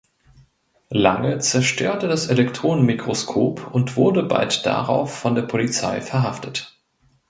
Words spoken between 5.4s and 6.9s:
Polizei verhaftet.